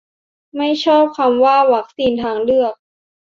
[0.57, 2.73] ไม่ชอบคำว่า "วัคซีนทางเลือก"